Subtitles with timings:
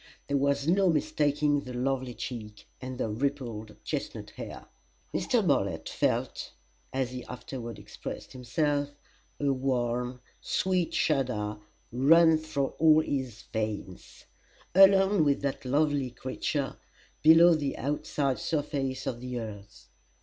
[0.27, 4.65] There was no mistaking the lovely cheek and the rippled chestnut hair.
[5.13, 5.45] Mr.
[5.47, 6.53] Bartlett felt
[6.91, 8.89] as he afterward expressed himself
[9.39, 11.59] a warm, sweet shudder
[11.91, 14.25] run through all his veins.
[14.73, 16.77] Alone with that lovely creature,
[17.21, 19.85] below the outside surface of the earth!